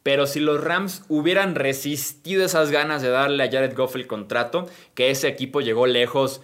Pero 0.02 0.26
si 0.26 0.40
los 0.40 0.60
Rams 0.60 1.04
hubieran 1.08 1.54
resistido 1.54 2.44
esas 2.44 2.72
ganas 2.72 3.02
de 3.02 3.10
darle 3.10 3.44
a 3.44 3.50
Jared 3.52 3.76
Goff 3.76 3.94
el 3.94 4.08
contrato, 4.08 4.68
que 4.94 5.10
ese 5.10 5.28
equipo 5.28 5.60
llegó 5.60 5.86
lejos 5.86 6.40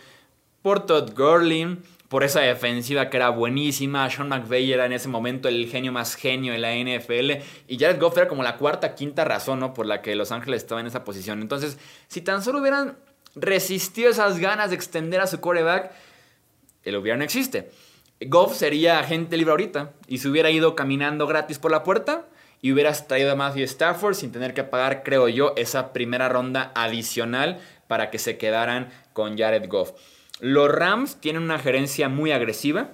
por 0.63 0.87
Todd 0.87 1.11
Gurley, 1.13 1.79
por 2.09 2.23
esa 2.23 2.41
defensiva 2.41 3.11
que 3.11 3.17
era 3.17 3.31
buenísima. 3.31 4.09
Sean 4.11 4.29
McVay 4.29 4.73
era 4.73 4.87
en 4.87 4.93
ese 4.93 5.09
momento 5.09 5.49
el 5.49 5.69
genio 5.69 5.93
más 5.93 6.15
genio 6.15 6.53
de 6.53 6.59
la 6.59 6.75
NFL. 6.75 7.43
Y 7.69 7.79
Jared 7.79 8.01
Goff 8.01 8.17
era 8.17 8.29
como 8.29 8.43
la 8.43 8.57
cuarta, 8.57 8.95
quinta 8.95 9.25
razón 9.25 9.61
¿no? 9.61 9.75
por 9.75 9.87
la 9.87 10.03
que 10.03 10.15
Los 10.15 10.33
Ángeles 10.33 10.63
estaba 10.63 10.81
en 10.81 10.87
esa 10.87 11.05
posición. 11.05 11.41
Entonces, 11.43 11.79
si 12.09 12.21
tan 12.21 12.43
solo 12.43 12.61
hubieran 12.61 12.97
resistido 13.35 14.11
esas 14.11 14.39
ganas 14.39 14.71
de 14.71 14.77
extender 14.77 15.21
a 15.21 15.27
su 15.27 15.41
quarterback, 15.41 15.93
el 16.85 16.97
hubiera 16.97 17.17
no 17.17 17.25
existe. 17.25 17.71
Goff 18.21 18.57
sería 18.57 19.01
agente 19.01 19.37
libre 19.37 19.51
ahorita 19.51 19.93
y 20.07 20.19
se 20.19 20.29
hubiera 20.29 20.51
ido 20.51 20.77
caminando 20.77 21.27
gratis 21.27 21.59
por 21.59 21.71
la 21.71 21.83
puerta 21.83 22.27
y 22.63 22.73
hubieras 22.73 23.09
traído 23.09 23.33
a 23.33 23.37
Matthew 23.37 23.65
Stafford 23.65 24.15
sin 24.15 24.33
tener 24.33 24.55
que 24.55 24.65
pagar, 24.65 25.03
creo 25.03 25.29
yo, 25.29 25.53
esa 25.57 25.93
primera 25.93 26.29
ronda 26.29 26.73
adicional 26.75 27.61
para 27.89 28.11
que 28.11 28.19
se 28.19 28.39
quedaran 28.39 28.91
con 29.13 29.37
Jared 29.37 29.69
Goff. 29.69 29.93
Los 30.41 30.71
Rams 30.71 31.21
tienen 31.21 31.43
una 31.43 31.59
gerencia 31.59 32.09
muy 32.09 32.33
agresiva. 32.33 32.91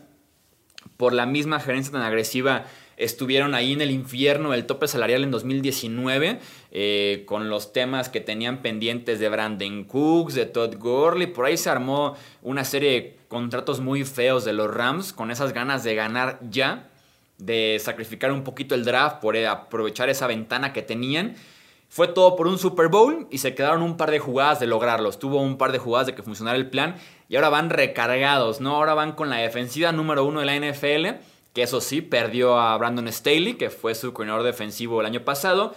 Por 0.97 1.13
la 1.13 1.27
misma 1.27 1.61
gerencia 1.61 1.93
tan 1.93 2.03
agresiva 2.03 2.67
estuvieron 3.01 3.55
ahí 3.55 3.73
en 3.73 3.81
el 3.81 3.91
infierno 3.91 4.51
del 4.51 4.67
tope 4.67 4.87
salarial 4.87 5.25
en 5.25 5.31
2019 5.31 6.39
eh, 6.71 7.23
con 7.27 7.49
los 7.49 7.73
temas 7.73 8.11
que 8.11 8.21
tenían 8.21 8.61
pendientes 8.61 9.19
de 9.19 9.29
Brandon 9.31 9.85
Cooks, 9.85 10.35
de 10.35 10.45
Todd 10.45 10.77
Gurley. 10.77 11.27
Por 11.27 11.47
ahí 11.47 11.57
se 11.57 11.71
armó 11.71 12.15
una 12.43 12.65
serie 12.65 12.91
de 12.91 13.17
contratos 13.29 13.81
muy 13.81 14.05
feos 14.05 14.45
de 14.45 14.53
los 14.53 14.73
Rams 14.73 15.15
con 15.15 15.31
esas 15.31 15.55
ganas 15.55 15.83
de 15.83 15.95
ganar 15.95 16.39
ya, 16.51 16.91
de 17.39 17.81
sacrificar 17.83 18.33
un 18.33 18.45
poquito 18.45 18.75
el 18.75 18.85
draft 18.85 19.21
por 19.21 19.35
aprovechar 19.39 20.11
esa 20.11 20.27
ventana 20.27 20.75
que 20.75 20.83
tenían. 20.83 21.37
Fue 21.91 22.09
todo 22.09 22.37
por 22.37 22.47
un 22.47 22.59
Super 22.59 22.89
Bowl 22.89 23.27
y 23.31 23.39
se 23.39 23.55
quedaron 23.55 23.83
un 23.83 23.99
par 23.99 24.11
de 24.11 24.21
jugadas 24.21 24.61
de 24.61 24.67
lograrlos. 24.67 25.19
Tuvo 25.19 25.43
un 25.43 25.59
par 25.59 25.73
de 25.73 25.79
jugadas 25.79 26.07
de 26.07 26.15
que 26.15 26.23
funcionara 26.23 26.57
el 26.57 26.71
plan 26.71 26.97
y 27.29 27.37
ahora 27.37 27.51
van 27.51 27.69
recargados, 27.69 28.63
¿no? 28.63 28.77
Ahora 28.77 28.95
van 28.95 29.13
con 29.13 29.29
la 29.29 29.37
defensiva 29.37 29.93
número 29.93 30.25
uno 30.25 30.41
de 30.41 30.47
la 30.47 30.57
NFL 30.57 31.21
que 31.53 31.63
eso 31.63 31.81
sí, 31.81 32.01
perdió 32.01 32.59
a 32.59 32.77
Brandon 32.77 33.13
Staley, 33.13 33.55
que 33.55 33.71
fue 33.71 33.95
su 33.95 34.13
coordinador 34.13 34.45
defensivo 34.45 35.01
el 35.01 35.07
año 35.07 35.25
pasado, 35.25 35.75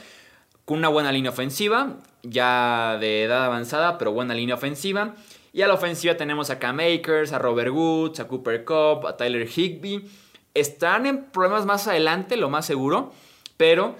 con 0.65 0.77
una 0.77 0.87
buena 0.87 1.11
línea 1.11 1.31
ofensiva, 1.31 1.97
ya 2.21 2.97
de 2.99 3.23
edad 3.23 3.45
avanzada, 3.45 3.97
pero 3.97 4.11
buena 4.11 4.33
línea 4.33 4.55
ofensiva. 4.55 5.15
Y 5.51 5.61
a 5.61 5.67
la 5.67 5.73
ofensiva 5.73 6.15
tenemos 6.15 6.49
a 6.49 6.59
Cam 6.59 6.79
Akers, 6.79 7.31
a 7.31 7.39
Robert 7.39 7.71
Woods, 7.71 8.19
a 8.19 8.27
Cooper 8.27 8.63
Cup, 8.65 9.07
a 9.07 9.17
Tyler 9.17 9.47
Higby. 9.47 10.09
Están 10.53 11.05
en 11.05 11.25
problemas 11.25 11.65
más 11.65 11.87
adelante, 11.87 12.37
lo 12.37 12.49
más 12.49 12.65
seguro, 12.65 13.11
pero 13.57 13.95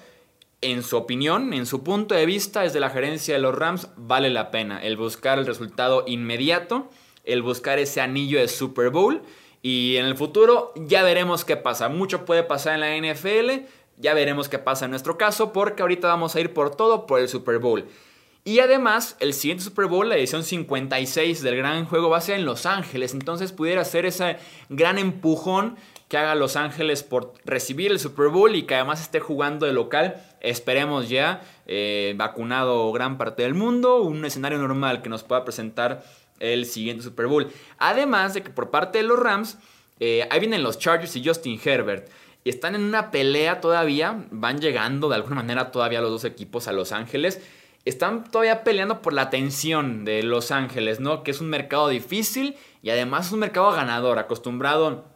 en 0.63 0.83
su 0.83 0.97
opinión, 0.97 1.53
en 1.53 1.65
su 1.65 1.83
punto 1.83 2.15
de 2.15 2.25
vista, 2.25 2.61
desde 2.61 2.79
la 2.79 2.89
gerencia 2.89 3.35
de 3.35 3.41
los 3.41 3.55
Rams, 3.55 3.89
vale 3.95 4.29
la 4.29 4.51
pena 4.51 4.83
el 4.83 4.97
buscar 4.97 5.39
el 5.39 5.45
resultado 5.45 6.03
inmediato, 6.07 6.89
el 7.23 7.41
buscar 7.41 7.79
ese 7.79 8.01
anillo 8.01 8.39
de 8.39 8.47
Super 8.47 8.89
Bowl 8.89 9.21
y 9.65 9.95
en 9.95 10.05
el 10.05 10.17
futuro 10.17 10.73
ya 10.75 11.03
veremos 11.03 11.45
qué 11.45 11.55
pasa. 11.55 11.87
Mucho 11.87 12.25
puede 12.25 12.43
pasar 12.43 12.75
en 12.75 12.81
la 12.81 13.13
NFL. 13.13 13.65
Ya 13.97 14.13
veremos 14.13 14.49
qué 14.49 14.59
pasa 14.59 14.85
en 14.85 14.91
nuestro 14.91 15.17
caso. 15.17 15.53
Porque 15.53 15.81
ahorita 15.81 16.09
vamos 16.09 16.35
a 16.35 16.41
ir 16.41 16.53
por 16.53 16.75
todo 16.75 17.07
por 17.07 17.21
el 17.21 17.29
Super 17.29 17.59
Bowl. 17.59 17.85
Y 18.43 18.59
además, 18.59 19.15
el 19.21 19.33
siguiente 19.33 19.63
Super 19.63 19.85
Bowl, 19.85 20.09
la 20.09 20.17
edición 20.17 20.43
56 20.43 21.41
del 21.41 21.55
gran 21.55 21.85
juego, 21.85 22.09
va 22.09 22.17
a 22.17 22.21
ser 22.21 22.35
en 22.35 22.45
Los 22.45 22.65
Ángeles. 22.65 23.13
Entonces 23.13 23.53
pudiera 23.53 23.85
ser 23.85 24.05
ese 24.05 24.35
gran 24.67 24.97
empujón 24.97 25.77
que 26.13 26.19
haga 26.19 26.35
Los 26.35 26.57
Ángeles 26.57 27.01
por 27.01 27.33
recibir 27.43 27.91
el 27.91 27.97
Super 27.97 28.27
Bowl 28.27 28.55
y 28.55 28.67
que 28.67 28.75
además 28.75 29.01
esté 29.01 29.19
jugando 29.19 29.65
de 29.65 29.73
local. 29.73 30.23
Esperemos 30.41 31.09
ya, 31.09 31.41
eh, 31.65 32.13
vacunado 32.15 32.91
gran 32.91 33.17
parte 33.17 33.41
del 33.41 33.55
mundo, 33.55 33.99
un 34.03 34.23
escenario 34.23 34.59
normal 34.59 35.01
que 35.01 35.09
nos 35.09 35.23
pueda 35.23 35.43
presentar 35.43 36.03
el 36.39 36.67
siguiente 36.67 37.01
Super 37.01 37.25
Bowl. 37.25 37.47
Además 37.79 38.35
de 38.35 38.43
que 38.43 38.51
por 38.51 38.69
parte 38.69 38.99
de 38.99 39.05
los 39.05 39.17
Rams, 39.17 39.57
eh, 39.99 40.27
ahí 40.29 40.39
vienen 40.39 40.61
los 40.61 40.77
Chargers 40.77 41.15
y 41.15 41.25
Justin 41.25 41.59
Herbert. 41.65 42.07
Están 42.45 42.75
en 42.75 42.83
una 42.83 43.09
pelea 43.09 43.59
todavía, 43.59 44.27
van 44.29 44.61
llegando 44.61 45.09
de 45.09 45.15
alguna 45.15 45.37
manera 45.37 45.71
todavía 45.71 45.99
los 45.99 46.11
dos 46.11 46.25
equipos 46.25 46.67
a 46.67 46.73
Los 46.73 46.91
Ángeles. 46.91 47.41
Están 47.85 48.29
todavía 48.29 48.63
peleando 48.63 49.01
por 49.01 49.13
la 49.13 49.23
atención 49.23 50.05
de 50.05 50.21
Los 50.21 50.51
Ángeles, 50.51 50.99
¿no? 50.99 51.23
Que 51.23 51.31
es 51.31 51.41
un 51.41 51.49
mercado 51.49 51.89
difícil 51.89 52.55
y 52.83 52.91
además 52.91 53.25
es 53.25 53.31
un 53.31 53.39
mercado 53.39 53.71
ganador, 53.71 54.19
acostumbrado 54.19 55.11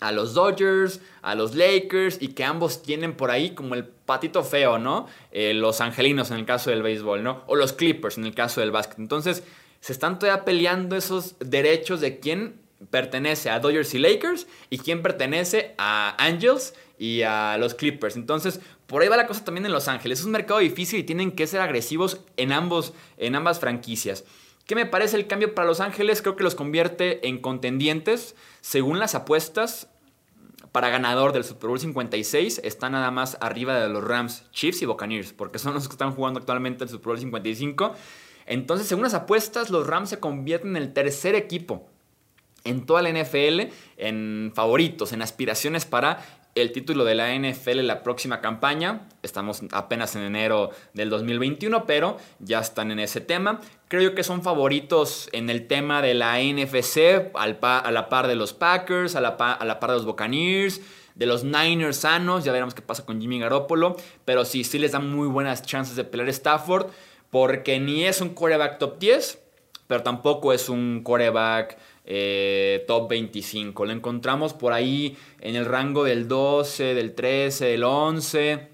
a 0.00 0.12
los 0.12 0.34
Dodgers, 0.34 1.00
a 1.22 1.34
los 1.34 1.54
Lakers 1.54 2.18
y 2.20 2.28
que 2.28 2.44
ambos 2.44 2.82
tienen 2.82 3.14
por 3.14 3.30
ahí 3.30 3.50
como 3.50 3.74
el 3.74 3.84
patito 3.84 4.44
feo, 4.44 4.78
¿no? 4.78 5.06
Eh, 5.32 5.54
los 5.54 5.80
angelinos 5.80 6.30
en 6.30 6.38
el 6.38 6.44
caso 6.44 6.70
del 6.70 6.82
béisbol, 6.82 7.22
¿no? 7.22 7.42
O 7.46 7.56
los 7.56 7.72
Clippers 7.72 8.18
en 8.18 8.26
el 8.26 8.34
caso 8.34 8.60
del 8.60 8.70
básquet. 8.70 8.98
Entonces, 8.98 9.42
se 9.80 9.92
están 9.92 10.18
todavía 10.18 10.44
peleando 10.44 10.96
esos 10.96 11.36
derechos 11.38 12.00
de 12.00 12.18
quién 12.18 12.60
pertenece 12.90 13.48
a 13.50 13.58
Dodgers 13.58 13.94
y 13.94 13.98
Lakers 13.98 14.46
y 14.68 14.78
quién 14.78 15.02
pertenece 15.02 15.74
a 15.78 16.14
Angels 16.22 16.74
y 16.98 17.22
a 17.22 17.56
los 17.58 17.74
Clippers. 17.74 18.16
Entonces, 18.16 18.60
por 18.86 19.02
ahí 19.02 19.08
va 19.08 19.16
la 19.16 19.26
cosa 19.26 19.44
también 19.44 19.66
en 19.66 19.72
Los 19.72 19.88
Ángeles. 19.88 20.20
Es 20.20 20.26
un 20.26 20.32
mercado 20.32 20.60
difícil 20.60 21.00
y 21.00 21.04
tienen 21.04 21.32
que 21.32 21.46
ser 21.46 21.60
agresivos 21.60 22.20
en, 22.36 22.52
ambos, 22.52 22.92
en 23.16 23.34
ambas 23.34 23.60
franquicias. 23.60 24.24
¿Qué 24.66 24.74
me 24.74 24.84
parece 24.84 25.16
el 25.16 25.28
cambio 25.28 25.54
para 25.54 25.68
Los 25.68 25.80
Ángeles? 25.80 26.22
Creo 26.22 26.34
que 26.34 26.42
los 26.42 26.56
convierte 26.56 27.28
en 27.28 27.38
contendientes. 27.38 28.34
Según 28.60 28.98
las 28.98 29.14
apuestas, 29.14 29.88
para 30.72 30.88
ganador 30.90 31.32
del 31.32 31.44
Super 31.44 31.68
Bowl 31.68 31.78
56 31.78 32.60
está 32.64 32.90
nada 32.90 33.12
más 33.12 33.38
arriba 33.40 33.78
de 33.78 33.88
los 33.88 34.02
Rams, 34.02 34.44
Chiefs 34.50 34.82
y 34.82 34.86
Buccaneers, 34.86 35.32
porque 35.32 35.60
son 35.60 35.74
los 35.74 35.86
que 35.86 35.92
están 35.92 36.12
jugando 36.12 36.40
actualmente 36.40 36.82
el 36.82 36.90
Super 36.90 37.06
Bowl 37.06 37.18
55. 37.18 37.94
Entonces, 38.46 38.88
según 38.88 39.04
las 39.04 39.14
apuestas, 39.14 39.70
los 39.70 39.86
Rams 39.86 40.10
se 40.10 40.18
convierten 40.18 40.70
en 40.70 40.82
el 40.82 40.92
tercer 40.92 41.36
equipo 41.36 41.88
en 42.66 42.86
toda 42.86 43.02
la 43.02 43.10
NFL 43.10 43.72
en 43.96 44.52
favoritos, 44.54 45.12
en 45.12 45.22
aspiraciones 45.22 45.84
para 45.84 46.24
el 46.56 46.72
título 46.72 47.04
de 47.04 47.14
la 47.14 47.34
NFL 47.34 47.80
la 47.82 48.02
próxima 48.02 48.40
campaña. 48.40 49.08
Estamos 49.22 49.62
apenas 49.72 50.16
en 50.16 50.22
enero 50.22 50.70
del 50.94 51.10
2021, 51.10 51.84
pero 51.84 52.16
ya 52.38 52.60
están 52.60 52.90
en 52.90 52.98
ese 52.98 53.20
tema. 53.20 53.60
Creo 53.88 54.02
yo 54.02 54.14
que 54.14 54.24
son 54.24 54.42
favoritos 54.42 55.28
en 55.32 55.50
el 55.50 55.66
tema 55.66 56.00
de 56.00 56.14
la 56.14 56.40
NFC, 56.40 57.30
a 57.34 57.46
la 57.90 58.08
par 58.08 58.26
de 58.26 58.36
los 58.36 58.54
Packers, 58.54 59.16
a 59.16 59.20
la, 59.20 59.36
par 59.36 59.60
de 59.60 59.94
los 59.94 60.06
Buccaneers 60.06 60.80
de 61.14 61.24
los 61.24 61.44
Niners 61.44 61.96
sanos, 61.96 62.44
ya 62.44 62.52
veremos 62.52 62.74
qué 62.74 62.82
pasa 62.82 63.06
con 63.06 63.22
Jimmy 63.22 63.38
Garoppolo, 63.38 63.96
pero 64.26 64.44
sí, 64.44 64.64
sí 64.64 64.78
les 64.78 64.92
dan 64.92 65.10
muy 65.10 65.26
buenas 65.26 65.62
chances 65.62 65.96
de 65.96 66.04
pelear 66.04 66.28
Stafford 66.28 66.88
porque 67.30 67.80
ni 67.80 68.04
es 68.04 68.20
un 68.20 68.34
coreback 68.34 68.78
top 68.78 68.98
10, 68.98 69.42
pero 69.86 70.02
tampoco 70.02 70.52
es 70.52 70.68
un 70.68 71.02
coreback 71.02 71.78
eh, 72.06 72.84
top 72.86 73.10
25. 73.10 73.84
Lo 73.84 73.92
encontramos 73.92 74.54
por 74.54 74.72
ahí 74.72 75.16
en 75.40 75.56
el 75.56 75.64
rango 75.64 76.04
del 76.04 76.28
12, 76.28 76.94
del 76.94 77.14
13, 77.14 77.66
del 77.66 77.84
11. 77.84 78.68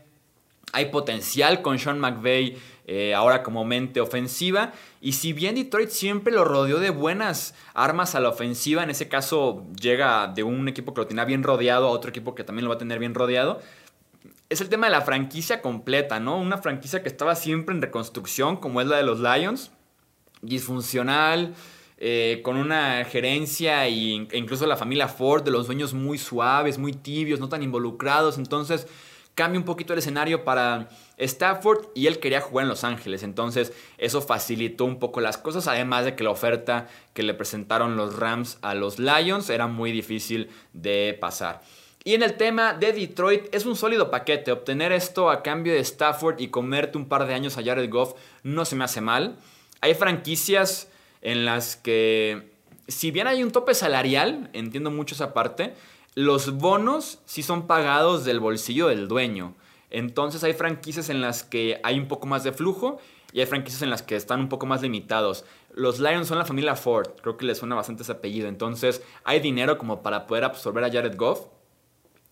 Hay 0.75 0.87
potencial 0.87 1.63
con 1.63 1.79
Sean 1.79 1.99
McVay 1.99 2.57
eh, 2.87 3.15
ahora 3.15 3.43
como 3.43 3.65
mente 3.65 4.01
ofensiva. 4.01 4.73
Y 5.01 5.13
si 5.13 5.33
bien 5.33 5.55
Detroit 5.55 5.91
siempre 5.91 6.33
lo 6.33 6.45
rodeó 6.45 6.79
de 6.79 6.91
buenas 6.91 7.55
armas 7.75 8.15
a 8.15 8.21
la 8.21 8.29
ofensiva, 8.29 8.83
en 8.83 8.91
ese 8.91 9.09
caso 9.09 9.65
llega 9.81 10.29
de 10.29 10.43
un 10.43 10.69
equipo 10.69 10.93
que 10.93 11.01
lo 11.01 11.07
tenía 11.07 11.25
bien 11.25 11.43
rodeado 11.43 11.89
a 11.89 11.91
otro 11.91 12.11
equipo 12.11 12.35
que 12.35 12.45
también 12.45 12.65
lo 12.65 12.69
va 12.69 12.77
a 12.77 12.79
tener 12.79 12.99
bien 12.99 13.15
rodeado 13.15 13.61
es 14.53 14.61
el 14.61 14.69
tema 14.69 14.87
de 14.87 14.93
la 14.93 15.01
franquicia 15.01 15.63
completa, 15.63 16.21
¿no? 16.21 16.37
Una 16.37 16.59
franquicia 16.59 17.03
que 17.03 17.09
estaba 17.09 17.35
siempre 17.35 17.75
en 17.75 17.81
reconstrucción, 17.81 18.59
como 18.59 18.83
es 18.83 18.87
la 18.87 18.99
de 18.99 19.03
los 19.03 19.19
Lions, 19.19 19.71
disfuncional, 20.43 21.55
eh, 22.05 22.41
con 22.43 22.57
una 22.57 23.05
gerencia 23.05 23.87
e 23.87 23.93
incluso 23.93 24.67
la 24.67 24.77
familia 24.77 25.07
Ford 25.07 25.45
de 25.45 25.53
los 25.53 25.69
dueños 25.69 25.95
muy 25.95 26.19
suaves, 26.19 26.77
muy 26.77 26.95
tibios, 26.95 27.39
no 27.39 27.49
tan 27.49 27.63
involucrados. 27.63 28.39
Entonces 28.39 28.89
cambia 29.37 29.61
un 29.61 29.65
poquito 29.65 29.93
el 29.93 30.01
escenario 30.01 30.43
para 30.43 30.89
Stafford 31.17 31.91
y 31.95 32.09
él 32.09 32.19
quería 32.19 32.41
jugar 32.41 32.65
en 32.65 32.71
Los 32.71 32.83
Ángeles. 32.83 33.23
Entonces 33.23 33.73
eso 33.99 34.21
facilitó 34.21 34.85
un 34.85 34.99
poco 34.99 35.21
las 35.21 35.39
cosas, 35.39 35.69
además 35.69 36.05
de 36.05 36.17
que 36.17 36.25
la 36.25 36.31
oferta 36.31 36.89
que 37.15 37.23
le 37.23 37.35
presentaron 37.35 37.97
los 37.97 38.17
Rams 38.17 38.59
a 38.63 38.75
los 38.75 38.99
Lions 38.99 39.49
era 39.49 39.69
muy 39.69 39.93
difícil 39.93 40.51
de 40.73 41.17
pasar. 41.21 41.63
Y 42.03 42.15
en 42.15 42.25
el 42.25 42.35
tema 42.35 42.75
de 42.75 42.93
Detroit 42.93 43.55
es 43.55 43.65
un 43.65 43.77
sólido 43.77 44.11
paquete. 44.11 44.51
Obtener 44.51 44.91
esto 44.91 45.31
a 45.31 45.45
cambio 45.45 45.73
de 45.73 45.79
Stafford 45.79 46.41
y 46.41 46.49
comerte 46.49 46.99
un 46.99 47.07
par 47.07 47.29
de 47.29 47.35
años 47.35 47.59
a 47.59 47.63
Jared 47.63 47.89
Goff 47.89 48.15
no 48.43 48.65
se 48.65 48.75
me 48.75 48.83
hace 48.83 49.01
mal. 49.01 49.37
Hay 49.81 49.95
franquicias 49.95 50.89
en 51.23 51.45
las 51.45 51.77
que, 51.77 52.53
si 52.89 53.11
bien 53.11 53.27
hay 53.27 53.43
un 53.43 53.53
tope 53.53 53.75
salarial, 53.75 54.51
entiendo 54.53 54.91
mucho 54.91 55.15
esa 55.15 55.33
parte, 55.33 55.75
los 56.15 56.59
bonos 56.59 57.21
sí 57.25 57.43
son 57.43 57.67
pagados 57.67 58.25
del 58.25 58.41
bolsillo 58.41 58.89
del 58.89 59.09
dueño. 59.09 59.55
Entonces 59.89 60.45
hay 60.45 60.53
franquicias 60.53 61.09
en 61.09 61.21
las 61.21 61.43
que 61.45 61.81
hay 61.85 61.99
un 61.99 62.09
poco 62.09 62.27
más 62.27 62.45
de 62.45 62.53
flujo 62.53 62.99
y 63.33 63.41
hay 63.41 63.47
franquicias 63.47 63.83
en 63.83 63.91
las 63.91 64.03
que 64.03 64.17
están 64.17 64.41
un 64.41 64.49
poco 64.49 64.67
más 64.67 64.83
limitados. 64.83 65.45
Los 65.73 66.01
Lions 66.01 66.29
son 66.29 66.39
la 66.39 66.45
familia 66.45 66.77
Ford, 66.77 67.09
creo 67.23 67.37
que 67.37 67.47
les 67.47 67.59
suena 67.59 67.75
bastante 67.75 68.03
ese 68.03 68.13
apellido. 68.13 68.49
Entonces 68.49 69.03
hay 69.25 69.41
dinero 69.41 69.79
como 69.79 70.03
para 70.03 70.27
poder 70.27 70.45
absorber 70.45 70.85
a 70.85 70.91
Jared 70.91 71.17
Goff 71.17 71.47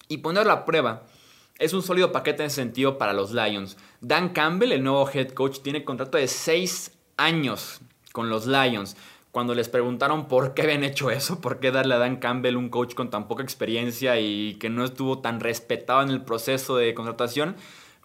y 0.08 0.18
ponerlo 0.18 0.52
a 0.52 0.64
prueba. 0.64 1.04
Es 1.58 1.74
un 1.74 1.82
sólido 1.82 2.12
paquete 2.12 2.42
en 2.42 2.46
ese 2.46 2.56
sentido 2.56 2.98
para 2.98 3.12
los 3.12 3.32
Lions. 3.32 3.76
Dan 4.00 4.30
Campbell, 4.30 4.72
el 4.72 4.82
nuevo 4.82 5.08
head 5.08 5.32
coach, 5.32 5.60
tiene 5.60 5.84
contrato 5.84 6.18
de 6.18 6.26
6 6.26 6.92
años 7.18 7.80
con 8.12 8.30
los 8.30 8.46
Lions. 8.46 8.96
Cuando 9.32 9.54
les 9.54 9.68
preguntaron 9.68 10.26
por 10.26 10.54
qué 10.54 10.62
habían 10.62 10.82
hecho 10.82 11.10
eso, 11.10 11.40
por 11.40 11.60
qué 11.60 11.70
darle 11.70 11.94
a 11.94 11.98
Dan 11.98 12.16
Campbell 12.16 12.56
un 12.56 12.68
coach 12.68 12.94
con 12.94 13.10
tan 13.10 13.28
poca 13.28 13.42
experiencia 13.42 14.18
y 14.18 14.54
que 14.54 14.70
no 14.70 14.84
estuvo 14.84 15.20
tan 15.20 15.40
respetado 15.40 16.02
en 16.02 16.10
el 16.10 16.22
proceso 16.22 16.76
de 16.76 16.94
contratación, 16.94 17.54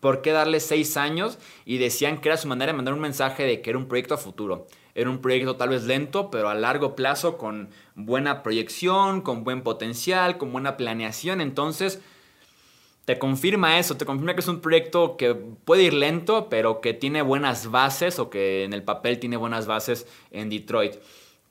por 0.01 0.21
qué 0.21 0.31
darle 0.31 0.59
6 0.59 0.97
años 0.97 1.39
y 1.65 1.79
decían 1.79 2.19
que 2.19 2.29
era 2.29 2.37
su 2.37 2.47
manera 2.47 2.71
de 2.71 2.75
mandar 2.75 2.93
un 2.93 2.99
mensaje 2.99 3.43
de 3.43 3.61
que 3.61 3.71
era 3.71 3.79
un 3.79 3.87
proyecto 3.87 4.13
a 4.13 4.17
futuro. 4.17 4.67
Era 4.93 5.09
un 5.09 5.19
proyecto 5.19 5.55
tal 5.55 5.69
vez 5.69 5.83
lento, 5.85 6.29
pero 6.29 6.47
a 6.47 6.53
largo 6.53 6.95
plazo 6.95 7.37
con 7.37 7.69
buena 7.95 8.43
proyección, 8.43 9.21
con 9.21 9.43
buen 9.43 9.63
potencial, 9.63 10.37
con 10.37 10.51
buena 10.51 10.77
planeación. 10.77 11.41
Entonces, 11.41 12.01
te 13.05 13.19
confirma 13.19 13.77
eso, 13.77 13.97
te 13.97 14.05
confirma 14.05 14.33
que 14.33 14.41
es 14.41 14.47
un 14.47 14.61
proyecto 14.61 15.15
que 15.15 15.35
puede 15.35 15.83
ir 15.83 15.93
lento, 15.93 16.49
pero 16.49 16.81
que 16.81 16.93
tiene 16.93 17.21
buenas 17.21 17.69
bases 17.69 18.17
o 18.17 18.31
que 18.31 18.63
en 18.63 18.73
el 18.73 18.83
papel 18.83 19.19
tiene 19.19 19.37
buenas 19.37 19.67
bases 19.67 20.07
en 20.31 20.49
Detroit. 20.49 20.95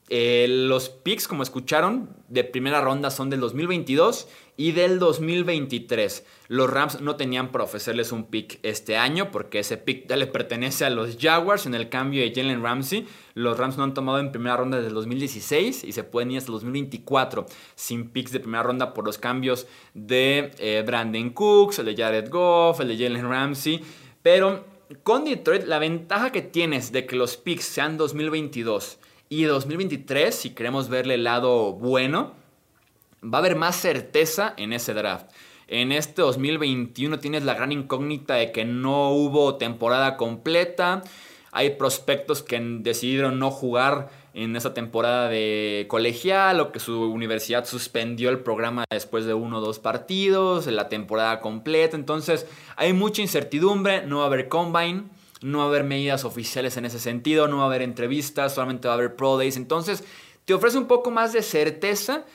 Eh, 0.07 0.45
los 0.47 0.89
picks, 0.89 1.27
como 1.27 1.41
escucharon, 1.41 2.09
de 2.29 2.43
primera 2.43 2.79
ronda 2.79 3.09
son 3.09 3.31
del 3.31 3.39
2022 3.39 4.27
y 4.55 4.71
del 4.71 4.99
2023. 4.99 6.23
Los 6.47 6.69
Rams 6.69 7.01
no 7.01 7.15
tenían 7.15 7.51
para 7.51 7.63
ofrecerles 7.63 8.11
un 8.11 8.25
pick 8.25 8.59
este 8.61 8.97
año 8.97 9.31
porque 9.31 9.59
ese 9.59 9.77
pick 9.77 10.07
ya 10.07 10.15
le 10.15 10.27
pertenece 10.27 10.85
a 10.85 10.91
los 10.91 11.17
Jaguars 11.19 11.65
en 11.65 11.73
el 11.73 11.89
cambio 11.89 12.21
de 12.21 12.33
Jalen 12.35 12.61
Ramsey. 12.61 13.07
Los 13.33 13.57
Rams 13.57 13.77
no 13.77 13.83
han 13.83 13.95
tomado 13.95 14.19
en 14.19 14.31
primera 14.31 14.57
ronda 14.57 14.77
desde 14.77 14.89
el 14.89 14.93
2016 14.93 15.83
y 15.83 15.91
se 15.91 16.03
pueden 16.03 16.29
ir 16.29 16.37
hasta 16.37 16.51
el 16.51 16.53
2024 16.53 17.47
sin 17.73 18.09
picks 18.09 18.31
de 18.31 18.39
primera 18.39 18.61
ronda 18.61 18.93
por 18.93 19.05
los 19.05 19.17
cambios 19.17 19.65
de 19.95 20.51
eh, 20.59 20.83
Brandon 20.85 21.31
Cooks, 21.31 21.79
el 21.79 21.87
de 21.87 21.95
Jared 21.95 22.29
Goff, 22.29 22.79
el 22.79 22.89
de 22.89 22.97
Jalen 22.97 23.27
Ramsey. 23.27 23.81
Pero 24.21 24.65
con 25.01 25.25
Detroit 25.25 25.63
la 25.65 25.79
ventaja 25.79 26.31
que 26.31 26.43
tienes 26.43 26.91
de 26.91 27.07
que 27.07 27.15
los 27.15 27.37
picks 27.37 27.65
sean 27.65 27.97
2022 27.97 28.99
y 29.29 29.43
2023, 29.43 30.33
si 30.33 30.51
queremos 30.51 30.89
verle 30.89 31.15
el 31.15 31.23
lado 31.23 31.73
bueno, 31.73 32.33
va 33.23 33.39
a 33.39 33.41
haber 33.41 33.55
más 33.55 33.75
certeza 33.75 34.53
en 34.57 34.73
ese 34.73 34.93
draft. 34.93 35.27
En 35.67 35.91
este 35.91 36.21
2021 36.21 37.19
tienes 37.19 37.43
la 37.43 37.55
gran 37.55 37.71
incógnita 37.71 38.35
de 38.35 38.51
que 38.51 38.65
no 38.65 39.11
hubo 39.11 39.55
temporada 39.55 40.15
completa. 40.15 41.01
Hay 41.51 41.71
prospectos 41.71 42.43
que 42.43 42.59
decidieron 42.59 43.39
no 43.39 43.49
jugar 43.49 44.09
en 44.35 44.55
esa 44.55 44.73
temporada 44.73 45.29
de 45.29 45.85
colegial 45.87 46.59
o 46.59 46.71
que 46.71 46.79
su 46.79 47.01
universidad 47.01 47.65
suspendió 47.65 48.29
el 48.29 48.39
programa 48.39 48.83
después 48.91 49.25
de 49.25 49.33
uno 49.33 49.57
o 49.57 49.61
dos 49.61 49.79
partidos, 49.79 50.67
la 50.67 50.89
temporada 50.89 51.39
completa. 51.39 51.95
Entonces 51.95 52.45
hay 52.75 52.93
mucha 52.93 53.21
incertidumbre, 53.21 54.05
no 54.05 54.17
va 54.17 54.23
a 54.23 54.27
haber 54.27 54.49
combine 54.49 55.05
no 55.41 55.59
va 55.59 55.63
a 55.65 55.67
haber 55.67 55.83
medidas 55.83 56.25
oficiales 56.25 56.77
en 56.77 56.85
ese 56.85 56.99
sentido, 56.99 57.47
no 57.47 57.57
va 57.57 57.63
a 57.63 57.67
haber 57.67 57.81
entrevistas, 57.81 58.55
solamente 58.55 58.87
va 58.87 58.93
a 58.93 58.97
haber 58.97 59.15
pro 59.15 59.37
days. 59.37 59.57
Entonces, 59.57 60.03
te 60.45 60.53
ofrece 60.53 60.77
un 60.77 60.87
poco 60.87 61.11
más 61.11 61.33
de 61.33 61.41
certeza 61.41 62.25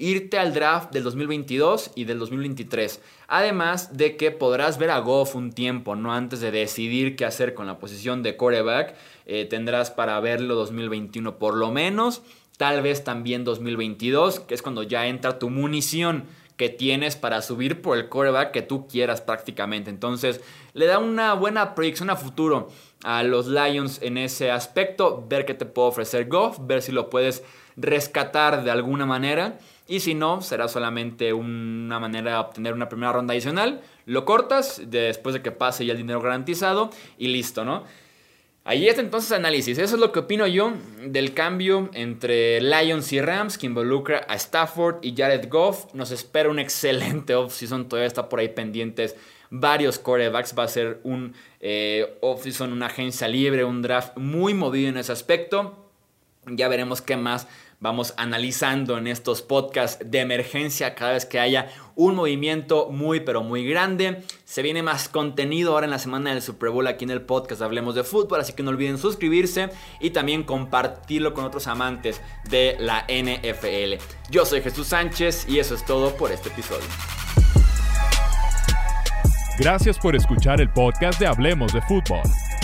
irte 0.00 0.38
al 0.38 0.54
draft 0.54 0.92
del 0.92 1.04
2022 1.04 1.90
y 1.94 2.04
del 2.04 2.18
2023. 2.18 3.02
Además 3.28 3.96
de 3.98 4.16
que 4.16 4.30
podrás 4.30 4.78
ver 4.78 4.90
a 4.90 4.98
Goff 4.98 5.34
un 5.34 5.52
tiempo, 5.52 5.94
¿no? 5.94 6.14
Antes 6.14 6.40
de 6.40 6.50
decidir 6.50 7.16
qué 7.16 7.26
hacer 7.26 7.52
con 7.52 7.66
la 7.66 7.78
posición 7.78 8.22
de 8.22 8.34
quarterback, 8.36 8.94
eh, 9.26 9.44
tendrás 9.44 9.90
para 9.90 10.18
verlo 10.20 10.54
2021 10.54 11.38
por 11.38 11.54
lo 11.54 11.70
menos, 11.70 12.22
tal 12.56 12.80
vez 12.80 13.04
también 13.04 13.44
2022, 13.44 14.40
que 14.40 14.54
es 14.54 14.62
cuando 14.62 14.82
ya 14.82 15.06
entra 15.06 15.38
tu 15.38 15.50
munición 15.50 16.24
que 16.60 16.68
tienes 16.68 17.16
para 17.16 17.40
subir 17.40 17.80
por 17.80 17.96
el 17.96 18.10
coreback 18.10 18.50
que 18.50 18.60
tú 18.60 18.86
quieras 18.86 19.22
prácticamente. 19.22 19.88
Entonces, 19.88 20.42
le 20.74 20.84
da 20.84 20.98
una 20.98 21.32
buena 21.32 21.74
proyección 21.74 22.10
a 22.10 22.16
futuro 22.16 22.68
a 23.02 23.22
los 23.22 23.46
Lions 23.46 23.98
en 24.02 24.18
ese 24.18 24.50
aspecto, 24.50 25.24
ver 25.26 25.46
qué 25.46 25.54
te 25.54 25.64
puede 25.64 25.88
ofrecer 25.88 26.28
Goff, 26.28 26.58
ver 26.60 26.82
si 26.82 26.92
lo 26.92 27.08
puedes 27.08 27.42
rescatar 27.76 28.62
de 28.62 28.70
alguna 28.70 29.06
manera. 29.06 29.58
Y 29.88 30.00
si 30.00 30.12
no, 30.12 30.42
será 30.42 30.68
solamente 30.68 31.32
una 31.32 31.98
manera 31.98 32.32
de 32.32 32.36
obtener 32.36 32.74
una 32.74 32.90
primera 32.90 33.12
ronda 33.12 33.32
adicional. 33.32 33.80
Lo 34.04 34.26
cortas 34.26 34.82
después 34.84 35.32
de 35.32 35.40
que 35.40 35.52
pase 35.52 35.86
ya 35.86 35.92
el 35.92 35.98
dinero 35.98 36.20
garantizado 36.20 36.90
y 37.16 37.28
listo, 37.28 37.64
¿no? 37.64 37.84
Ahí 38.64 38.88
está 38.88 39.00
entonces 39.00 39.32
análisis. 39.32 39.78
Eso 39.78 39.94
es 39.94 40.00
lo 40.00 40.12
que 40.12 40.20
opino 40.20 40.46
yo 40.46 40.74
del 41.02 41.32
cambio 41.32 41.88
entre 41.94 42.60
Lions 42.60 43.12
y 43.12 43.20
Rams 43.20 43.56
que 43.56 43.66
involucra 43.66 44.26
a 44.28 44.34
Stafford 44.36 44.98
y 45.02 45.14
Jared 45.16 45.48
Goff. 45.48 45.92
Nos 45.94 46.10
espera 46.10 46.50
un 46.50 46.58
excelente 46.58 47.34
offseason. 47.36 47.88
Todavía 47.88 48.06
está 48.06 48.28
por 48.28 48.38
ahí 48.38 48.48
pendientes 48.48 49.16
varios 49.48 49.98
corebacks. 49.98 50.54
Va 50.58 50.64
a 50.64 50.68
ser 50.68 51.00
un 51.04 51.34
eh, 51.60 52.18
offseason, 52.20 52.72
una 52.72 52.86
agencia 52.86 53.28
libre, 53.28 53.64
un 53.64 53.80
draft 53.80 54.16
muy 54.18 54.52
movido 54.52 54.90
en 54.90 54.98
ese 54.98 55.12
aspecto. 55.12 55.88
Ya 56.46 56.68
veremos 56.68 57.00
qué 57.00 57.16
más 57.16 57.48
vamos 57.80 58.14
analizando 58.18 58.98
en 58.98 59.06
estos 59.06 59.42
podcasts 59.42 60.04
de 60.04 60.20
emergencia 60.20 60.94
cada 60.94 61.12
vez 61.12 61.24
que 61.24 61.40
haya 61.40 61.68
un 61.96 62.14
movimiento 62.14 62.88
muy 62.90 63.20
pero 63.20 63.42
muy 63.42 63.64
grande. 63.66 64.22
Se 64.44 64.62
viene 64.62 64.82
más 64.82 65.08
contenido 65.08 65.72
ahora 65.72 65.86
en 65.86 65.90
la 65.90 65.98
semana 65.98 66.30
del 66.30 66.42
Super 66.42 66.70
Bowl 66.70 66.86
aquí 66.86 67.04
en 67.04 67.10
el 67.10 67.22
podcast 67.22 67.62
Hablemos 67.62 67.94
de 67.94 68.04
Fútbol, 68.04 68.40
así 68.40 68.52
que 68.52 68.62
no 68.62 68.70
olviden 68.70 68.98
suscribirse 68.98 69.70
y 69.98 70.10
también 70.10 70.44
compartirlo 70.44 71.34
con 71.34 71.44
otros 71.44 71.66
amantes 71.66 72.20
de 72.48 72.76
la 72.78 73.06
NFL. 73.08 74.02
Yo 74.30 74.44
soy 74.44 74.60
Jesús 74.60 74.88
Sánchez 74.88 75.46
y 75.48 75.58
eso 75.58 75.74
es 75.74 75.84
todo 75.84 76.14
por 76.16 76.30
este 76.30 76.50
episodio. 76.50 76.86
Gracias 79.58 79.98
por 79.98 80.16
escuchar 80.16 80.60
el 80.60 80.70
podcast 80.70 81.20
de 81.20 81.26
Hablemos 81.26 81.72
de 81.72 81.82
Fútbol. 81.82 82.22